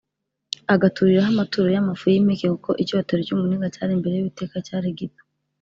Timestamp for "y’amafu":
1.75-2.03